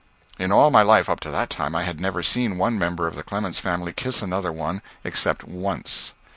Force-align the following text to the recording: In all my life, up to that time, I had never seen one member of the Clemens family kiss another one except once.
In 0.39 0.51
all 0.51 0.71
my 0.71 0.81
life, 0.81 1.11
up 1.11 1.19
to 1.19 1.29
that 1.29 1.51
time, 1.51 1.75
I 1.75 1.83
had 1.83 2.01
never 2.01 2.23
seen 2.23 2.57
one 2.57 2.79
member 2.79 3.05
of 3.05 3.13
the 3.15 3.21
Clemens 3.21 3.59
family 3.59 3.93
kiss 3.93 4.23
another 4.23 4.51
one 4.51 4.81
except 5.03 5.43
once. 5.43 6.15